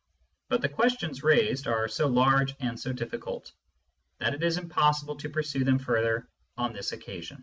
But 0.49 0.61
the 0.63 0.67
questions 0.69 1.21
raised 1.21 1.67
are 1.67 1.87
so 1.87 2.07
large 2.07 2.55
and 2.59 2.79
so 2.79 2.91
diflScult 2.91 3.51
that 4.17 4.33
it 4.33 4.41
is 4.41 4.57
impossible 4.57 5.17
to 5.17 5.29
pursue 5.29 5.63
them 5.63 5.77
further 5.77 6.27
on 6.57 6.73
this 6.73 6.91
occasion. 6.91 7.37